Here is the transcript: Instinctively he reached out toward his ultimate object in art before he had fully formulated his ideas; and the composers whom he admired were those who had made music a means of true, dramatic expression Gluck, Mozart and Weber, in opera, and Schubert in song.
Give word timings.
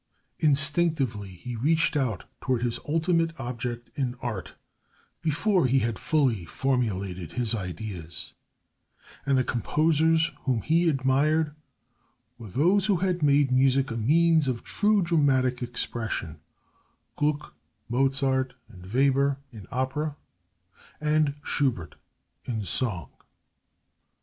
Instinctively 0.39 1.29
he 1.29 1.55
reached 1.55 1.95
out 1.95 2.23
toward 2.41 2.63
his 2.63 2.79
ultimate 2.87 3.39
object 3.39 3.91
in 3.93 4.15
art 4.19 4.55
before 5.21 5.67
he 5.67 5.77
had 5.77 5.99
fully 5.99 6.43
formulated 6.43 7.33
his 7.33 7.53
ideas; 7.53 8.33
and 9.27 9.37
the 9.37 9.43
composers 9.43 10.31
whom 10.45 10.63
he 10.63 10.89
admired 10.89 11.53
were 12.39 12.49
those 12.49 12.87
who 12.87 12.95
had 12.95 13.21
made 13.21 13.51
music 13.51 13.91
a 13.91 13.95
means 13.95 14.47
of 14.47 14.63
true, 14.63 15.03
dramatic 15.03 15.61
expression 15.61 16.39
Gluck, 17.15 17.53
Mozart 17.87 18.55
and 18.69 18.83
Weber, 18.91 19.37
in 19.51 19.67
opera, 19.71 20.15
and 20.99 21.35
Schubert 21.43 21.93
in 22.45 22.63
song. 22.65 23.11